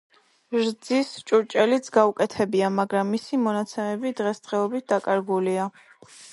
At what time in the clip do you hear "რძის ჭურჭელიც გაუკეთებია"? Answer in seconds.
0.59-2.71